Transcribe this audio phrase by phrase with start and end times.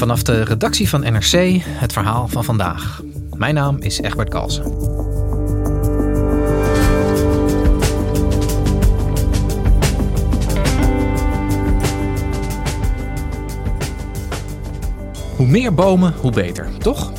[0.00, 3.02] Vanaf de redactie van NRC het verhaal van vandaag.
[3.36, 4.64] Mijn naam is Egbert Kalsen.
[15.36, 17.12] Hoe meer bomen, hoe beter, toch?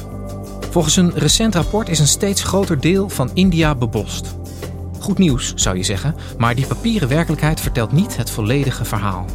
[0.69, 4.35] Volgens een recent rapport is een steeds groter deel van India bebost.
[4.99, 9.25] Goed nieuws, zou je zeggen, maar die papieren werkelijkheid vertelt niet het volledige verhaal.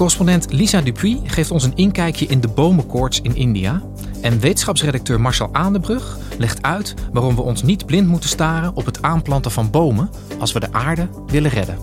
[0.00, 3.82] Correspondent Lisa Dupuy geeft ons een inkijkje in de bomenkoorts in India.
[4.22, 9.02] En wetenschapsredacteur Marcel Aandebrug legt uit waarom we ons niet blind moeten staren op het
[9.02, 11.78] aanplanten van bomen als we de aarde willen redden.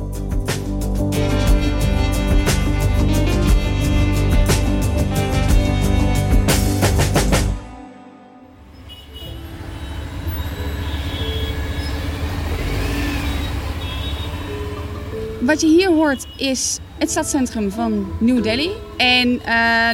[15.41, 18.69] Wat je hier hoort is het stadscentrum van New Delhi.
[18.97, 19.47] En eh,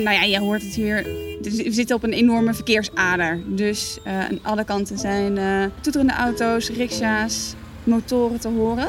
[0.04, 1.04] nou ja, je hoort het hier.
[1.42, 3.42] We zitten op een enorme verkeersader.
[3.46, 8.88] Dus uh, aan alle kanten zijn uh, toeterende auto's, riksja's, motoren te horen.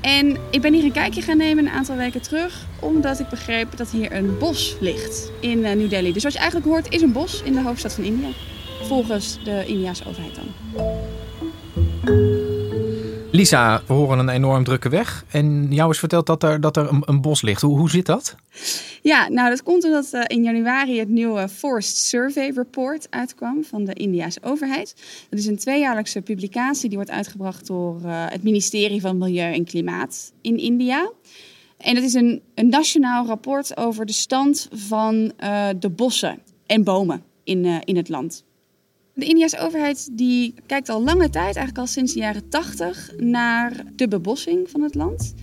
[0.00, 3.76] En ik ben hier een kijkje gaan nemen een aantal weken terug, omdat ik begreep
[3.76, 6.12] dat hier een bos ligt in New Delhi.
[6.12, 8.28] Dus wat je eigenlijk hoort is een bos in de hoofdstad van India.
[8.82, 10.46] Volgens de Indiaanse overheid dan.
[13.38, 15.24] Lisa, we horen een enorm drukke weg.
[15.30, 17.62] En jou is verteld dat er, dat er een, een bos ligt.
[17.62, 18.36] Hoe, hoe zit dat?
[19.02, 23.84] Ja, nou dat komt omdat uh, in januari het nieuwe Forest Survey Report uitkwam van
[23.84, 24.94] de Indiase overheid.
[25.30, 29.64] Dat is een tweejaarlijkse publicatie die wordt uitgebracht door uh, het ministerie van Milieu en
[29.64, 31.10] Klimaat in India.
[31.76, 36.84] En dat is een, een nationaal rapport over de stand van uh, de bossen en
[36.84, 38.46] bomen in, in het land.
[39.18, 43.84] De Indiase overheid die kijkt al lange tijd, eigenlijk al sinds de jaren 80, naar
[43.96, 45.34] de bebossing van het land.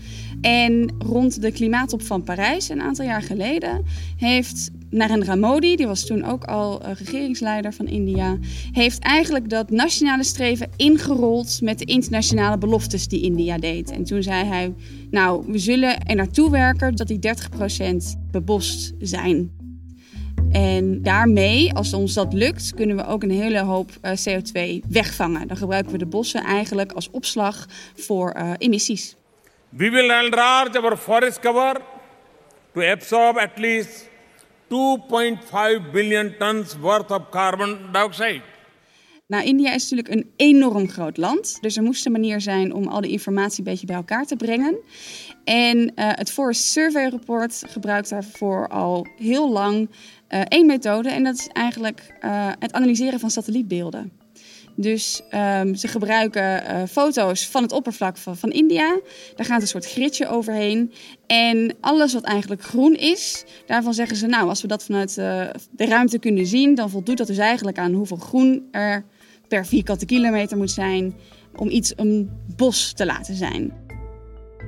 [0.41, 3.86] En rond de klimaattop van Parijs, een aantal jaar geleden,
[4.18, 8.38] heeft Narendra Modi, die was toen ook al regeringsleider van India,
[8.72, 13.92] heeft eigenlijk dat nationale streven ingerold met de internationale beloftes die India deed.
[13.92, 14.74] En toen zei hij,
[15.09, 17.96] nou, we zullen er naartoe werken dat die 30%
[18.31, 19.55] bebost zijn.
[20.56, 25.48] En daarmee, als ons dat lukt, kunnen we ook een hele hoop uh, CO2 wegvangen.
[25.48, 29.16] Dan gebruiken we de bossen eigenlijk als opslag voor uh, emissies.
[29.70, 31.82] We will enlarge our forest cover
[32.74, 34.10] to absorb at least
[34.68, 38.42] 2.5 billion tons worth of carbon dioxide.
[39.28, 41.58] Nou, India is natuurlijk een enorm groot land.
[41.62, 44.36] Dus er moest een manier zijn om al die informatie een beetje bij elkaar te
[44.36, 44.78] brengen.
[45.44, 49.90] En uh, het Forest Survey Report gebruikt daarvoor al heel lang
[50.30, 51.09] uh, één methode.
[51.09, 54.12] En dat is eigenlijk uh, het analyseren van satellietbeelden.
[54.75, 59.00] Dus um, ze gebruiken foto's van het oppervlak van, van, India.
[59.36, 60.92] Daar gaat een soort gridje overheen.
[61.28, 64.28] En alles wat eigenlijk groen is, daarvan zeggen ze...
[64.28, 66.75] nou, als we dat vanuit de ruimte kunnen zien...
[66.75, 69.06] dan voldoet dat dus eigenlijk aan hoeveel groen er
[69.47, 71.13] per vierkante kilometer moet zijn...
[71.56, 73.73] om iets een bos te laten zijn.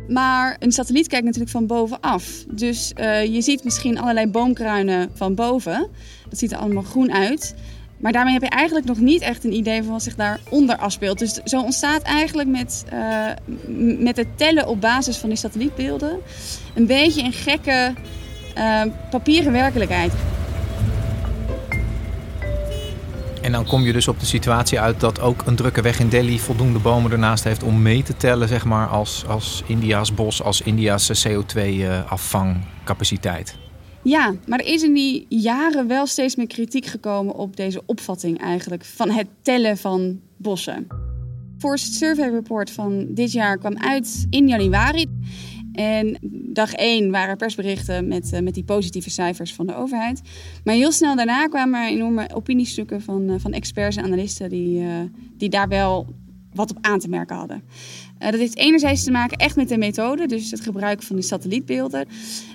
[0.08, 2.46] Maar een satelliet kijkt natuurlijk van bovenaf.
[2.52, 5.88] Dus uh, je ziet misschien allerlei boomkruinen van boven.
[6.30, 7.56] Dat ziet er allemaal groen uit.
[7.98, 11.20] Maar daarmee heb je eigenlijk nog niet echt een idee van wat zich daaronder afspeelt.
[11.20, 13.28] Dus zo ontstaat eigenlijk met, uh,
[14.00, 16.20] met het tellen op basis van die satellietbeelden
[16.76, 17.94] een beetje een gekke
[18.58, 20.14] uh, papieren werkelijkheid.
[23.48, 26.10] En dan kom je dus op de situatie uit dat ook een drukke weg in
[26.10, 30.44] Delhi voldoende bomen ernaast heeft om mee te tellen, zeg maar, als, als India's bos,
[30.44, 33.56] als India's CO2-afvangcapaciteit.
[34.04, 38.42] Ja, maar er is in die jaren wel steeds meer kritiek gekomen op deze opvatting
[38.42, 40.88] eigenlijk van het tellen van bossen.
[41.58, 45.06] Forest Survey Report van dit jaar kwam uit in januari.
[45.78, 46.18] En
[46.54, 50.22] dag één waren er persberichten met, uh, met die positieve cijfers van de overheid.
[50.64, 54.82] Maar heel snel daarna kwamen er enorme opiniestukken van, uh, van experts en analisten die,
[54.82, 54.90] uh,
[55.38, 56.08] die daar wel
[56.54, 57.64] wat op aan te merken hadden.
[58.20, 61.22] Uh, dat heeft enerzijds te maken echt met de methode, dus het gebruik van de
[61.22, 62.08] satellietbeelden.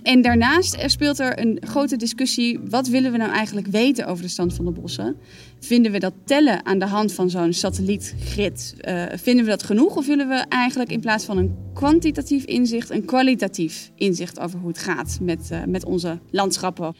[0.03, 4.23] En daarnaast er speelt er een grote discussie: wat willen we nou eigenlijk weten over
[4.23, 5.17] de stand van de bossen?
[5.61, 8.75] Vinden we dat tellen aan de hand van zo'n satellietgrid?
[8.89, 12.91] Uh, vinden we dat genoeg of willen we eigenlijk in plaats van een kwantitatief inzicht
[12.91, 16.95] een kwalitatief inzicht over hoe het gaat met, met onze landschappen?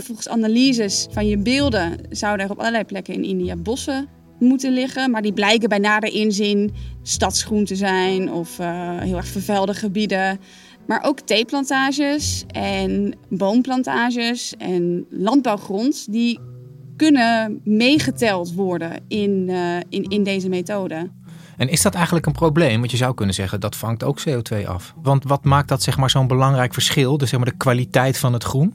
[0.00, 4.08] volgens analyses van je beelden zouden er op allerlei plekken in India bossen
[4.42, 5.10] moeten liggen.
[5.10, 6.72] Maar die blijken bij nader inzien
[7.02, 10.38] stadsgroen te zijn of uh, heel erg vervuilde gebieden.
[10.86, 16.12] Maar ook theeplantages en boomplantages en landbouwgrond...
[16.12, 16.38] die
[16.96, 21.10] kunnen meegeteld worden in, uh, in, in deze methode.
[21.56, 22.78] En is dat eigenlijk een probleem?
[22.78, 24.94] Want je zou kunnen zeggen dat vangt ook CO2 af.
[25.02, 27.18] Want wat maakt dat zeg maar, zo'n belangrijk verschil?
[27.18, 28.74] Dus zeg maar de kwaliteit van het groen?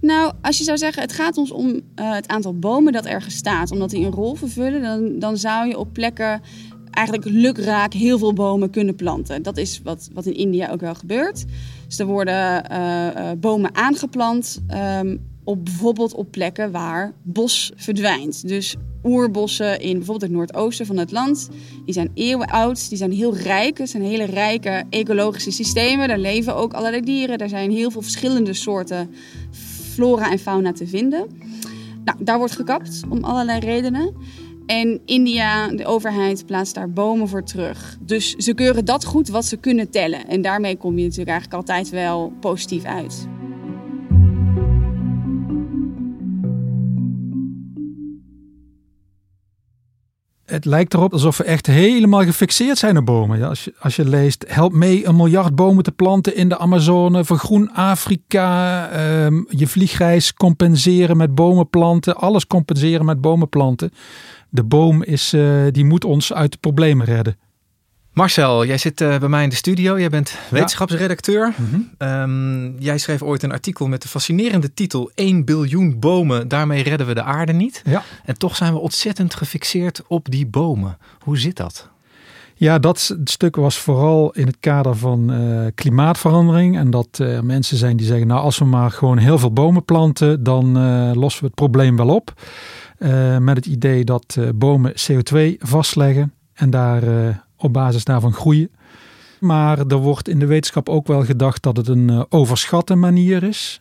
[0.00, 1.80] Nou, als je zou zeggen, het gaat ons om uh,
[2.14, 5.78] het aantal bomen dat ergens staat, omdat die een rol vervullen, dan, dan zou je
[5.78, 6.42] op plekken
[6.90, 9.42] eigenlijk lukraak heel veel bomen kunnen planten.
[9.42, 11.44] Dat is wat, wat in India ook wel gebeurt.
[11.86, 14.62] Dus er worden uh, uh, bomen aangeplant
[15.00, 18.48] um, op bijvoorbeeld op plekken waar bos verdwijnt.
[18.48, 21.48] Dus oerbossen in bijvoorbeeld het noordoosten van het land.
[21.84, 23.78] Die zijn eeuwen oud, die zijn heel rijk.
[23.78, 26.08] Het zijn hele rijke ecologische systemen.
[26.08, 27.38] Daar leven ook allerlei dieren.
[27.38, 29.10] Er zijn heel veel verschillende soorten
[29.94, 31.26] flora en fauna te vinden.
[32.04, 34.14] Nou, daar wordt gekapt om allerlei redenen.
[34.66, 37.98] En India, de overheid, plaatst daar bomen voor terug.
[38.00, 40.28] Dus ze keuren dat goed wat ze kunnen tellen.
[40.28, 43.28] En daarmee kom je natuurlijk eigenlijk altijd wel positief uit.
[50.50, 53.38] Het lijkt erop alsof we echt helemaal gefixeerd zijn op bomen.
[53.38, 56.58] Ja, als, je, als je leest, help mee een miljard bomen te planten in de
[56.58, 58.88] Amazone, vergroen Afrika,
[59.24, 63.92] um, je vliegreis compenseren met bomen planten, alles compenseren met bomen planten.
[64.48, 67.36] De boom is, uh, die moet ons uit de problemen redden.
[68.20, 69.98] Marcel, jij zit uh, bij mij in de studio.
[69.98, 71.54] Jij bent wetenschapsredacteur.
[71.56, 71.66] Mm
[71.98, 72.08] -hmm.
[72.08, 77.06] um, jij schreef ooit een artikel met de fascinerende titel 1 biljoen bomen, daarmee redden
[77.06, 77.82] we de aarde niet.
[77.84, 78.02] Ja.
[78.24, 80.98] En toch zijn we ontzettend gefixeerd op die bomen.
[81.18, 81.88] Hoe zit dat?
[82.54, 86.78] Ja, dat stuk was vooral in het kader van uh, klimaatverandering.
[86.78, 89.52] En dat er uh, mensen zijn die zeggen, nou als we maar gewoon heel veel
[89.52, 92.32] bomen planten, dan uh, lossen we het probleem wel op.
[93.38, 97.02] met het idee dat bomen CO2 vastleggen en daar
[97.62, 98.70] op basis daarvan groeien.
[99.40, 103.42] Maar er wordt in de wetenschap ook wel gedacht dat het een uh, overschatte manier
[103.42, 103.80] is.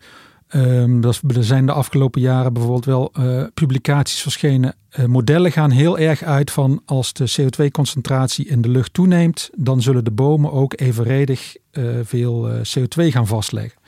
[0.55, 4.75] Um, dat er zijn de afgelopen jaren bijvoorbeeld wel uh, publicaties verschenen.
[4.99, 9.81] Uh, modellen gaan heel erg uit van als de CO2-concentratie in de lucht toeneemt, dan
[9.81, 11.55] zullen de bomen ook evenredig
[12.03, 13.79] veel CO2 gaan vastleggen.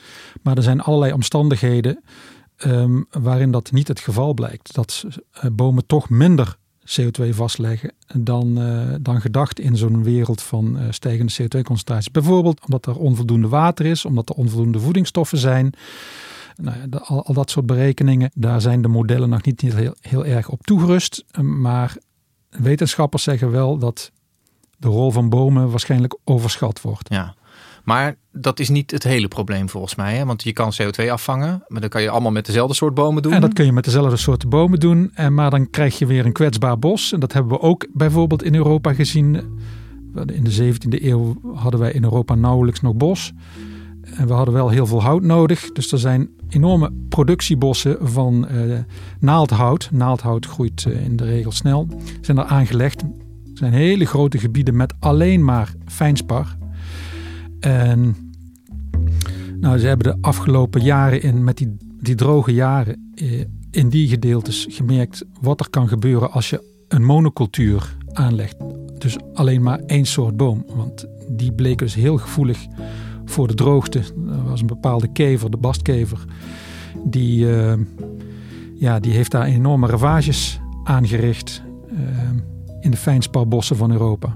[0.41, 2.03] Maar er zijn allerlei omstandigheden
[2.65, 4.73] um, waarin dat niet het geval blijkt.
[4.73, 5.05] Dat
[5.51, 11.33] bomen toch minder CO2 vastleggen dan, uh, dan gedacht in zo'n wereld van uh, stijgende
[11.33, 12.11] CO2-concentraties.
[12.11, 15.73] Bijvoorbeeld omdat er onvoldoende water is, omdat er onvoldoende voedingsstoffen zijn.
[16.55, 20.49] Nou al, al, dat soort berekeningen, daar zijn de modellen nog niet heel, heel erg
[20.49, 21.25] op toegerust.
[21.41, 21.97] Maar
[22.49, 24.11] wetenschappers zeggen wel dat
[24.77, 27.09] de rol van bomen waarschijnlijk overschat wordt.
[27.09, 27.35] Ja.
[27.83, 30.15] Maar dat is niet het hele probleem volgens mij.
[30.15, 30.25] Hè?
[30.25, 33.33] Want je kan CO2 afvangen, maar dan kan je allemaal met dezelfde soort bomen doen.
[33.33, 35.11] En dat kun je met dezelfde soorten bomen doen.
[35.13, 37.13] En, maar dan krijg je weer een kwetsbaar bos.
[37.13, 39.35] En dat hebben we ook bijvoorbeeld in Europa gezien.
[40.25, 43.33] In de 17e eeuw hadden wij in Europa nauwelijks nog bos.
[44.01, 45.71] En we hadden wel heel veel hout nodig.
[45.71, 48.77] Dus er zijn enorme productiebossen van uh,
[49.19, 49.89] naaldhout.
[49.91, 51.87] Naaldhout groeit uh, in de regel snel.
[52.21, 53.01] Zijn er aangelegd.
[53.01, 53.07] Er
[53.53, 56.57] zijn hele grote gebieden met alleen maar fijnspar.
[57.61, 58.15] En
[59.59, 64.07] nou, ze hebben de afgelopen jaren in, met die, die droge jaren eh, in die
[64.07, 68.55] gedeeltes gemerkt wat er kan gebeuren als je een monocultuur aanlegt.
[68.97, 70.65] Dus alleen maar één soort boom.
[70.75, 72.65] Want die bleek dus heel gevoelig
[73.25, 73.99] voor de droogte.
[74.27, 76.25] Er was een bepaalde kever, de bastkever.
[77.03, 77.73] Die, uh,
[78.75, 81.99] ja, die heeft daar enorme ravages aangericht uh,
[82.79, 84.35] in de fijnsparbossen van Europa.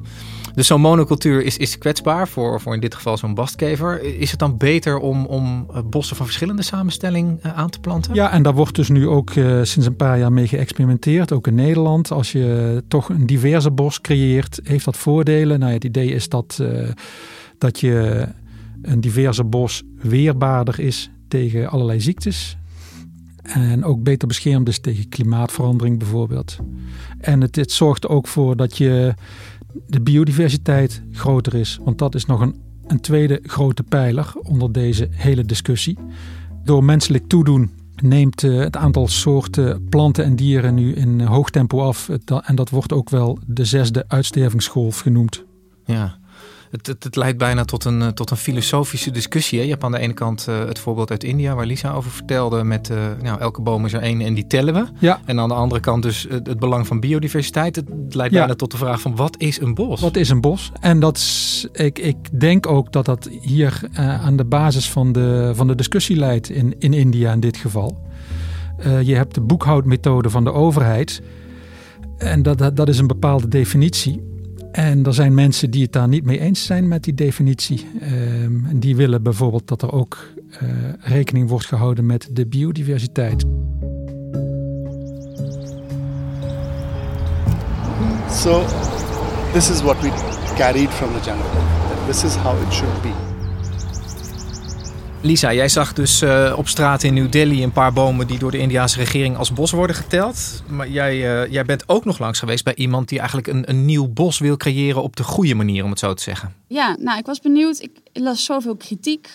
[0.55, 4.19] Dus zo'n monocultuur is, is kwetsbaar voor, voor in dit geval zo'n bastkever.
[4.19, 8.13] Is het dan beter om, om bossen van verschillende samenstelling aan te planten?
[8.13, 11.31] Ja, en daar wordt dus nu ook uh, sinds een paar jaar mee geëxperimenteerd.
[11.31, 12.11] Ook in Nederland.
[12.11, 15.59] Als je toch een diverse bos creëert, heeft dat voordelen.
[15.59, 16.63] Nou, het idee is dat,
[17.57, 18.27] dat je
[18.81, 22.57] een diverse bos weerbaarder is tegen allerlei ziektes.
[23.41, 26.57] En ook beter beschermd is tegen klimaatverandering bijvoorbeeld.
[27.19, 29.13] En het, het zorgt ook voor dat je
[29.87, 31.79] de biodiversiteit groter is.
[31.83, 32.55] Want dat is nog een
[32.87, 35.97] een tweede grote pijler onder deze hele discussie.
[36.63, 41.81] Door menselijk toedoen neemt eh, het aantal soorten planten en dieren nu in hoog tempo
[41.81, 42.09] af.
[42.43, 45.45] En dat wordt ook wel de zesde uitstervingsgolf genoemd.
[45.85, 46.17] Ja,
[46.75, 49.57] het, het, het, leidt bijna tot een, eh, tot een filosofische discussie.
[49.57, 49.63] Hè?
[49.63, 52.63] Je hebt aan de ene kant uh, het voorbeeld uit India, waar Lisa over vertelde.
[52.63, 54.85] Met uh, nou, elke boom is er één en die tellen we.
[54.99, 55.19] Ja.
[55.25, 57.75] En aan de andere kant dus het, het belang van biodiversiteit.
[57.75, 58.39] Het leidt ja.
[58.39, 60.01] bijna tot de vraag van wat is een bos?
[60.01, 60.71] Wat is een bos?
[60.79, 65.51] En dat is, ik, ik denk ook dat dat hier aan de basis van de,
[65.55, 68.01] van de discussie leidt in, in India in dit geval.
[69.03, 71.21] je hebt de boekhoudmethode van de overheid.
[72.17, 74.34] En dat, dat, dat is een bepaalde definitie.
[74.75, 77.85] En er zijn mensen die het daar niet mee eens zijn met die definitie.
[78.01, 80.17] Um, en die willen bijvoorbeeld dat er ook
[80.63, 83.45] uh, rekening wordt gehouden met de biodiversiteit.
[88.29, 88.65] So,
[89.53, 90.09] this is what we
[90.55, 91.45] carried from the jungle.
[92.05, 93.34] This is how it should be.
[95.25, 98.51] Lisa, jij zag dus uh, op straat in New Delhi een paar bomen die door
[98.51, 100.63] de Indiaanse regering als bos worden geteld.
[100.67, 103.85] Maar jij, uh, jij bent ook nog langs geweest bij iemand die eigenlijk een, een
[103.85, 106.53] nieuw bos wil creëren op de goede manier, om het zo te zeggen.
[106.67, 107.81] Ja, nou, ik was benieuwd.
[107.81, 109.29] Ik las zoveel kritiek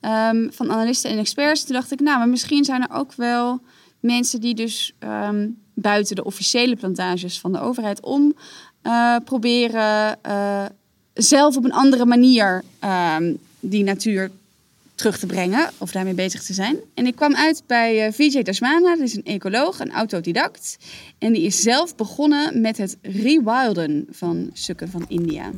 [0.00, 1.64] um, van analisten en experts.
[1.64, 3.60] Toen dacht ik, nou, maar misschien zijn er ook wel
[4.00, 8.34] mensen die dus um, buiten de officiële plantages van de overheid om
[8.82, 10.18] uh, proberen
[11.14, 12.62] zelf op een andere manier
[13.18, 14.30] um, die natuur
[15.00, 16.76] terug te brengen of daarmee bezig te zijn.
[16.94, 20.76] En ik kwam uit bij uh, Vijay Dasmana, dat is een ecoloog, een autodidact.
[21.18, 25.50] En die is zelf begonnen met het rewilden van stukken van India.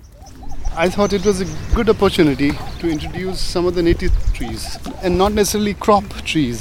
[0.85, 1.45] I thought it was a
[1.75, 6.59] good opportunity to introduce some of the native trees and not necessarily crop trees.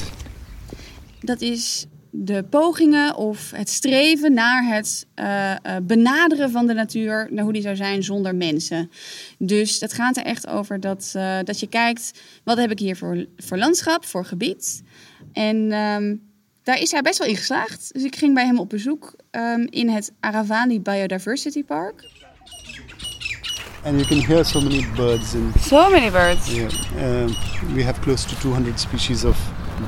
[1.19, 7.27] Dat is de pogingen of het streven naar het uh, uh, benaderen van de natuur,
[7.31, 8.91] naar hoe die zou zijn zonder mensen.
[9.37, 12.95] Dus het gaat er echt over dat, uh, dat je kijkt, wat heb ik hier
[12.95, 14.83] voor, voor landschap, voor gebied.
[15.33, 16.21] En um,
[16.63, 17.93] daar is hij best wel in geslaagd.
[17.93, 22.09] Dus ik ging bij hem op bezoek um, in het Aravali Biodiversity Park.
[23.83, 25.33] And you can hear so many birds.
[25.33, 26.53] In, so many birds.
[26.53, 27.35] Yeah, um,
[27.73, 29.37] we have close to 200 species of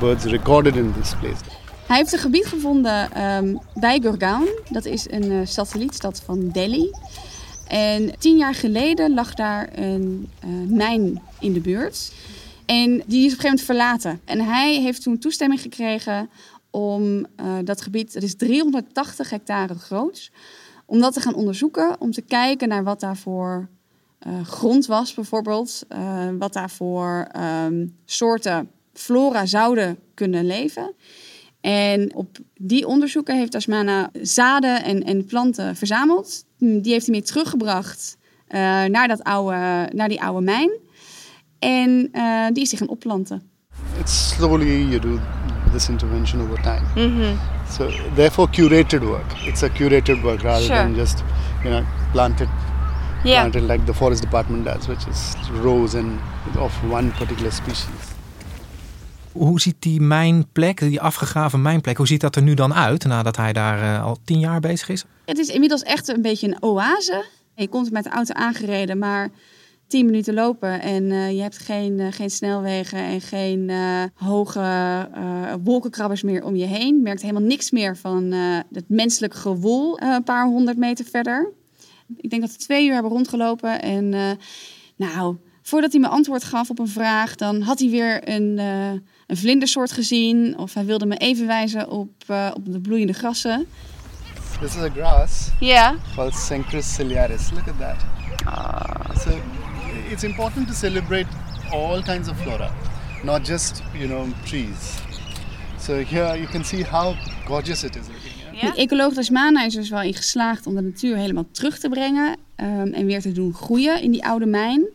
[0.00, 1.53] birds recorded in this place.
[1.86, 4.48] Hij heeft een gebied gevonden um, bij Gurgaon.
[4.70, 6.90] Dat is een uh, satellietstad van Delhi.
[7.68, 12.12] En tien jaar geleden lag daar een uh, mijn in de buurt.
[12.66, 14.20] En die is op een gegeven moment verlaten.
[14.24, 16.30] En hij heeft toen toestemming gekregen
[16.70, 17.26] om uh,
[17.64, 20.30] dat gebied, dat is 380 hectare groot,
[20.86, 22.00] om dat te gaan onderzoeken.
[22.00, 23.68] Om te kijken naar wat daarvoor
[24.44, 25.86] grond was, bijvoorbeeld.
[26.38, 27.28] wat daarvoor
[27.66, 30.94] um, soorten flora zouden kunnen leven.
[31.64, 36.44] En op die onderzoeken heeft Asmana zaden en, en planten verzameld.
[36.58, 38.16] Die heeft hij mee teruggebracht
[38.48, 40.70] uh, naar, dat oude, naar die oude mijn.
[41.58, 43.42] En uh, die is zich gaan opplanten.
[44.00, 45.18] It's slowly you do
[45.72, 47.08] this intervention over time.
[47.08, 47.38] Mm -hmm.
[47.70, 49.32] So therefore curated work.
[49.46, 50.78] It's a curated work rather sure.
[50.78, 51.22] than just
[51.62, 52.48] you know planted
[53.22, 53.40] yeah.
[53.40, 56.20] planted like the forest department does, which is rows and
[56.56, 58.13] of one particular species.
[59.34, 63.36] Hoe ziet die mijnplek, die afgegraven mijnplek, hoe ziet dat er nu dan uit nadat
[63.36, 65.04] hij daar uh, al tien jaar bezig is?
[65.24, 67.24] Het is inmiddels echt een beetje een oase.
[67.54, 69.30] Je komt met de auto aangereden, maar
[69.86, 73.72] tien minuten lopen en uh, je hebt geen, uh, geen snelwegen en geen
[74.14, 75.08] hoge
[75.62, 76.96] wolkenkrabbers meer om je heen.
[76.96, 78.32] Je merkt helemaal niks meer van
[78.72, 81.52] het menselijk gewoel een paar honderd meter verder.
[82.16, 84.38] Ik denk dat we twee uur hebben rondgelopen en
[84.96, 88.58] nou, voordat hij me antwoord gaf op een vraag, dan had hij weer een
[89.26, 90.58] een vlindersoort gezien.
[90.58, 93.66] Of hij wilde me even wijzen op, uh, op de bloeiende grassen.
[94.60, 95.48] This is a grass.
[95.60, 95.94] Yeah.
[96.14, 97.50] Called Cenchrus ciliaris.
[97.50, 97.96] Look at that.
[98.44, 99.16] Ah.
[99.16, 99.30] So
[100.10, 101.26] it's important to celebrate
[101.70, 102.70] all kinds of flora,
[103.22, 105.02] not just you know trees.
[105.78, 107.14] So here you can see how
[107.46, 108.32] gorgeous it is looking.
[108.52, 108.74] Yeah?
[108.74, 112.36] De ecoloog Dasmana is dus wel in geslaagd om de natuur helemaal terug te brengen
[112.56, 114.86] um, en weer te doen groeien in die oude mijn.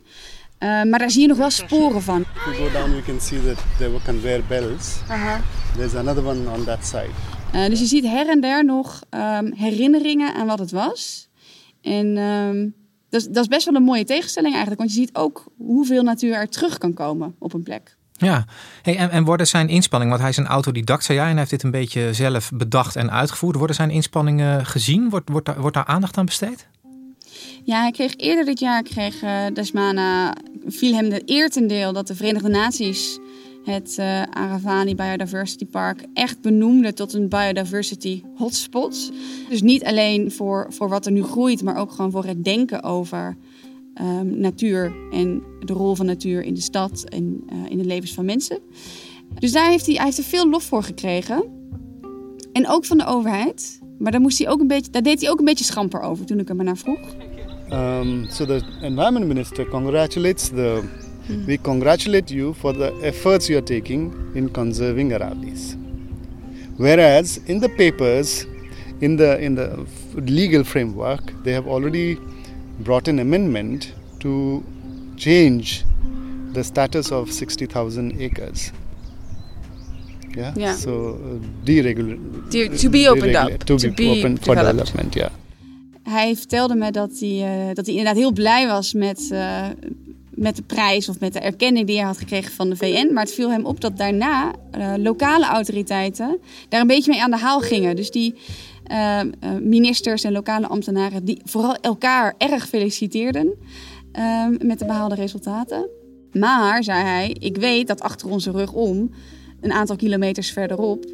[0.59, 2.21] Uh, maar daar zie je nog wel sporen van.
[2.21, 4.99] If you go down, you can see that there were conveyor belts.
[5.09, 5.35] Uh -huh.
[5.75, 7.09] There's another one on that side.
[7.55, 11.29] Uh, dus je ziet her en der nog um, herinneringen aan wat het was.
[11.81, 12.73] En um,
[13.09, 14.81] dat, is, dat is best wel een mooie tegenstelling eigenlijk.
[14.81, 17.97] Want je ziet ook hoeveel natuur er terug kan komen op een plek.
[18.11, 18.45] Ja,
[18.81, 21.39] hey, en, en worden zijn inspanningen, want hij is een autodidact, zei jij, en hij
[21.39, 23.55] heeft dit een beetje zelf bedacht en uitgevoerd.
[23.55, 25.09] Worden zijn inspanningen gezien?
[25.09, 26.67] Wordt, wordt, daar, wordt daar aandacht aan besteed?
[27.69, 30.35] Ja, hij kreeg eerder dit jaar kreeg uh, Desmana,
[30.65, 33.19] viel hem de eer deel dat de Verenigde Naties
[33.63, 39.11] het uh, Aravali Biodiversity Park echt benoemde tot een biodiversity hotspot.
[39.49, 42.83] Dus niet alleen voor, voor wat er nu groeit, maar ook gewoon voor het denken
[42.83, 43.37] over
[43.93, 48.25] ehm, natuur en de rol van natuur in de stad en in de levens van
[48.25, 48.59] mensen.
[49.39, 51.43] Dus daar heeft hij, hij heeft er veel lof voor gekregen.
[52.53, 53.79] En ook van de overheid.
[53.99, 56.25] Maar daar, moest hij ook een beetje, daar deed hij ook een beetje schamper over
[56.25, 57.15] toen ik hem naar vroeg.
[57.71, 60.81] Um, so the environment minister congratulates the.
[61.27, 61.45] Hmm.
[61.45, 65.75] We congratulate you for the efforts you are taking in conserving Aravallis.
[66.77, 68.45] Whereas in the papers,
[69.01, 69.85] in the in the
[70.15, 72.17] legal framework, they have already
[72.79, 74.63] brought an amendment to
[75.17, 75.83] change
[76.53, 78.71] the status of 60,000 acres.
[80.35, 80.53] Yeah.
[80.55, 80.75] yeah.
[80.75, 82.79] So uh, deregulate.
[82.81, 83.63] to be opened up.
[83.65, 85.15] To, to, be, open for development.
[85.15, 85.29] Yeah.
[86.09, 89.65] Hij vertelde me dat hij, uh, dat hij inderdaad heel blij was met, uh,
[90.29, 93.13] met de prijs of met de erkenning die hij had gekregen van de VN.
[93.13, 96.39] Maar het viel hem op dat daarna uh, lokale autoriteiten
[96.69, 97.95] daar een beetje mee aan de haal gingen.
[97.95, 98.35] Dus die
[99.61, 103.53] ministers en lokale ambtenaren die vooral elkaar erg feliciteerden
[104.59, 105.89] met de behaalde resultaten.
[106.31, 109.11] Maar, zei hij, ik weet dat achter onze rug om
[109.61, 111.05] een aantal kilometers verderop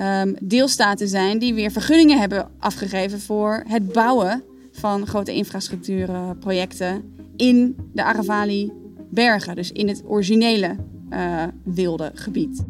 [0.00, 7.76] um, deelstaten zijn die weer vergunningen hebben afgegeven voor het bouwen van grote infrastructuurprojecten in
[7.92, 8.72] de Aravali
[9.10, 10.76] bergen, dus in het originele
[11.10, 12.64] uh, wilde gebied.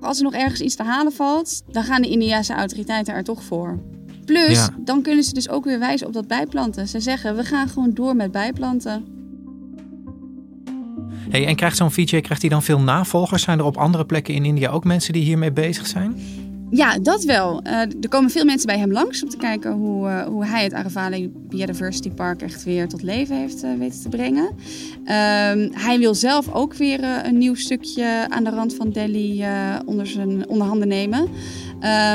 [0.00, 3.42] Als er nog ergens iets te halen valt, dan gaan de Indiase autoriteiten er toch
[3.42, 3.78] voor.
[4.24, 6.88] Plus, dan kunnen ze dus ook weer wijzen op dat bijplanten.
[6.88, 9.04] Ze zeggen, we gaan gewoon door met bijplanten.
[11.30, 13.42] Hey, en krijgt zo'n VJ krijgt hij dan veel navolgers?
[13.42, 16.16] Zijn er op andere plekken in India ook mensen die hiermee bezig zijn?
[16.70, 17.60] Ja, dat wel.
[17.66, 20.62] Uh, er komen veel mensen bij hem langs om te kijken hoe, uh, hoe hij
[20.62, 24.44] het Aravali Biodiversity Park echt weer tot leven heeft uh, weten te brengen.
[24.44, 29.44] Um, hij wil zelf ook weer een nieuw stukje aan de rand van Delhi
[29.84, 31.28] onder zijn onderhanden nemen.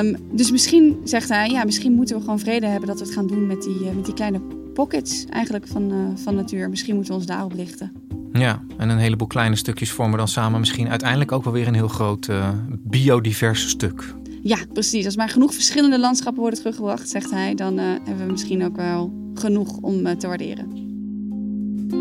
[0.01, 3.13] Um, dus misschien zegt hij, ja, misschien moeten we gewoon vrede hebben dat we het
[3.13, 4.41] gaan doen met die, met die kleine
[4.73, 6.69] pockets eigenlijk van, van natuur.
[6.69, 8.08] Misschien moeten we ons daarop richten.
[8.33, 11.73] Ja, en een heleboel kleine stukjes vormen dan samen misschien uiteindelijk ook wel weer een
[11.73, 14.13] heel groot uh, biodivers stuk.
[14.43, 15.05] Ja, precies.
[15.05, 18.75] Als maar genoeg verschillende landschappen worden teruggebracht, zegt hij, dan uh, hebben we misschien ook
[18.75, 20.87] wel genoeg om uh, te waarderen.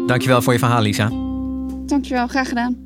[0.06, 1.10] Dankjewel voor je verhaal, Lisa.
[1.86, 2.76] Dankjewel, graag gedaan.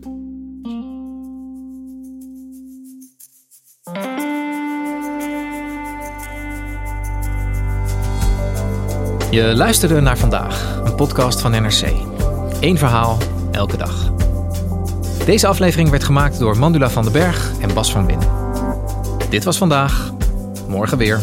[9.31, 12.12] Je luisterde naar vandaag, een podcast van NRC.
[12.63, 13.19] Eén verhaal,
[13.51, 14.13] elke dag.
[15.25, 18.19] Deze aflevering werd gemaakt door Mandula van den Berg en Bas van Win.
[19.31, 20.13] Dit was vandaag.
[20.69, 21.19] Morgen weer.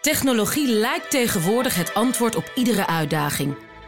[0.00, 3.70] Technologie lijkt tegenwoordig het antwoord op iedere uitdaging.